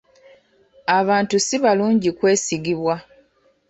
[0.99, 2.95] Abantu si balungi kwesigibwa.